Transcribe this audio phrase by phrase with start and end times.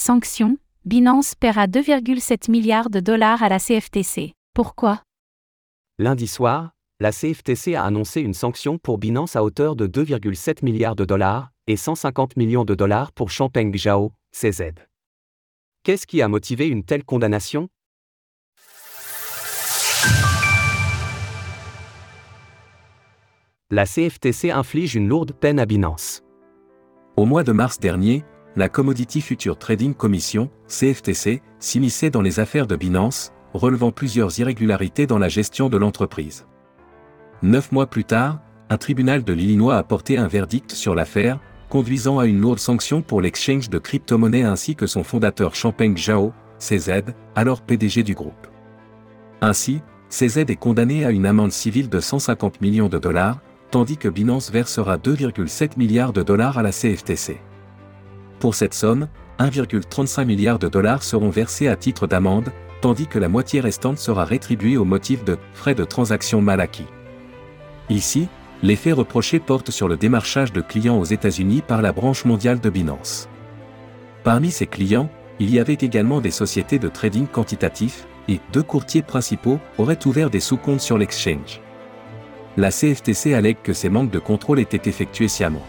[0.00, 4.32] Sanction, Binance paiera 2,7 milliards de dollars à la CFTC.
[4.54, 5.02] Pourquoi?
[5.98, 10.94] Lundi soir, la CFTC a annoncé une sanction pour Binance à hauteur de 2,7 milliards
[10.94, 14.70] de dollars et 150 millions de dollars pour Champeng Zhao, CZ.
[15.82, 17.68] Qu'est-ce qui a motivé une telle condamnation?
[23.72, 26.22] La CFTC inflige une lourde peine à Binance.
[27.16, 28.24] Au mois de mars dernier,
[28.56, 35.06] la Commodity Future Trading Commission, CFTC, s'immisçait dans les affaires de Binance, relevant plusieurs irrégularités
[35.06, 36.46] dans la gestion de l'entreprise.
[37.42, 42.18] Neuf mois plus tard, un tribunal de l'Illinois a porté un verdict sur l'affaire, conduisant
[42.18, 47.04] à une lourde sanction pour l'exchange de crypto-monnaies ainsi que son fondateur Champeng Zhao, CZ,
[47.34, 48.48] alors PDG du groupe.
[49.40, 49.80] Ainsi,
[50.10, 54.50] CZ est condamné à une amende civile de 150 millions de dollars, tandis que Binance
[54.50, 57.38] versera 2,7 milliards de dollars à la CFTC.
[58.40, 59.08] Pour cette somme,
[59.40, 64.24] 1,35 milliard de dollars seront versés à titre d'amende, tandis que la moitié restante sera
[64.24, 66.86] rétribuée au motif de frais de transaction mal acquis.
[67.90, 68.28] Ici,
[68.62, 72.60] les faits reprochés portent sur le démarchage de clients aux États-Unis par la branche mondiale
[72.60, 73.28] de Binance.
[74.24, 79.02] Parmi ces clients, il y avait également des sociétés de trading quantitatif, et deux courtiers
[79.02, 81.60] principaux auraient ouvert des sous-comptes sur l'exchange.
[82.56, 85.64] La CFTC allègue que ces manques de contrôle étaient effectués sciemment.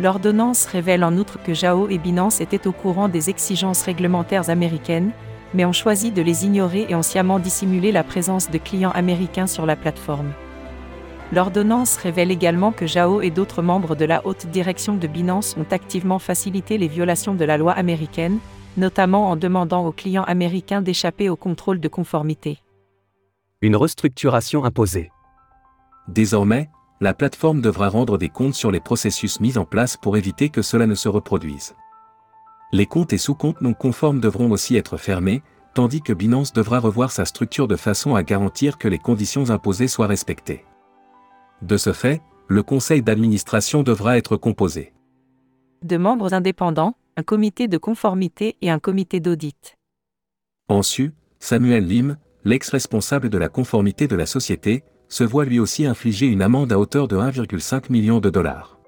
[0.00, 5.10] L'ordonnance révèle en outre que Jao et Binance étaient au courant des exigences réglementaires américaines,
[5.52, 9.46] mais ont choisi de les ignorer et ont sciemment dissimulé la présence de clients américains
[9.46, 10.32] sur la plateforme.
[11.32, 15.70] L'ordonnance révèle également que Jao et d'autres membres de la haute direction de Binance ont
[15.70, 18.38] activement facilité les violations de la loi américaine,
[18.78, 22.58] notamment en demandant aux clients américains d'échapper au contrôle de conformité.
[23.60, 25.10] Une restructuration imposée.
[26.08, 26.70] Désormais,
[27.00, 30.62] la plateforme devra rendre des comptes sur les processus mis en place pour éviter que
[30.62, 31.74] cela ne se reproduise.
[32.72, 35.42] Les comptes et sous-comptes non conformes devront aussi être fermés,
[35.74, 39.88] tandis que Binance devra revoir sa structure de façon à garantir que les conditions imposées
[39.88, 40.64] soient respectées.
[41.62, 44.92] De ce fait, le conseil d'administration devra être composé
[45.82, 49.78] de membres indépendants, un comité de conformité et un comité d'audit.
[50.68, 55.84] En su, Samuel Lim, l'ex-responsable de la conformité de la société, se voit lui aussi
[55.84, 58.78] infliger une amende à hauteur de 1,5 million de dollars.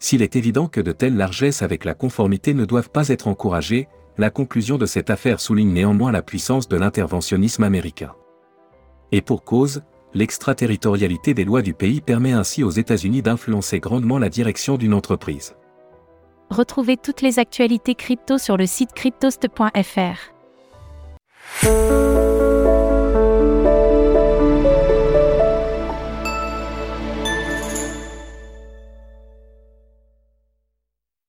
[0.00, 3.88] S'il est évident que de telles largesses avec la conformité ne doivent pas être encouragées,
[4.18, 8.14] la conclusion de cette affaire souligne néanmoins la puissance de l'interventionnisme américain.
[9.12, 9.82] Et pour cause,
[10.12, 15.54] l'extraterritorialité des lois du pays permet ainsi aux États-Unis d'influencer grandement la direction d'une entreprise.
[16.50, 20.34] Retrouvez toutes les actualités crypto sur le site cryptost.fr.